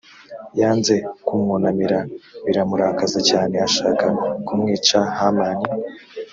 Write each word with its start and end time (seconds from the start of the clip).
yanze 0.59 0.93
kumwunamira 1.25 1.99
biramurakaza 2.45 3.19
cyane 3.29 3.55
ashaka 3.67 4.05
kumwica 4.45 4.99
hamani 5.17 5.67